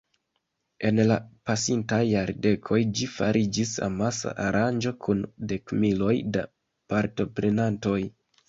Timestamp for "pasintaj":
1.49-1.99